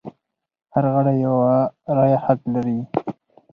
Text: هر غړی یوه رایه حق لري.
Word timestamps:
هر 0.73 0.85
غړی 0.93 1.15
یوه 1.25 1.51
رایه 1.95 2.19
حق 2.25 2.39
لري. 2.53 2.79